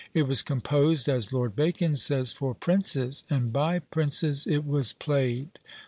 It 0.15 0.23
was 0.27 0.41
composed, 0.41 1.07
as 1.07 1.31
Lord 1.31 1.55
Bacon 1.55 1.95
says, 1.95 2.33
for 2.33 2.55
princes, 2.55 3.23
and 3.29 3.53
by 3.53 3.77
princes 3.77 4.47
it 4.47 4.65
was 4.65 4.93
played. 4.93 5.49